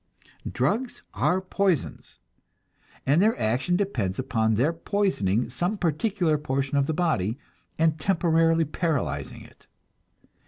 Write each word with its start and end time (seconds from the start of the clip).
Drugs 0.51 1.03
are 1.13 1.39
poisons, 1.39 2.17
and 3.05 3.21
their 3.21 3.39
action 3.39 3.75
depends 3.75 4.17
upon 4.17 4.55
their 4.55 4.73
poisoning 4.73 5.47
some 5.51 5.77
particular 5.77 6.39
portion 6.39 6.75
of 6.79 6.87
the 6.87 6.91
body, 6.93 7.37
and 7.77 7.99
temporarily 7.99 8.65
paralyzing 8.65 9.43
it. 9.43 9.67